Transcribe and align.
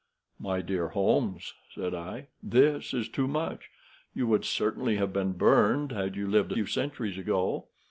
"My 0.39 0.61
dear 0.61 0.87
Holmes," 0.87 1.53
said 1.75 1.93
I, 1.93 2.25
"this 2.41 2.91
is 2.91 3.07
too 3.07 3.27
much. 3.27 3.69
You 4.15 4.25
would 4.25 4.45
certainly 4.45 4.95
have 4.95 5.13
been 5.13 5.33
burned 5.33 5.91
had 5.91 6.15
you 6.15 6.25
lived 6.27 6.53
a 6.53 6.55
few 6.55 6.65
centuries 6.65 7.19
ago. 7.19 7.67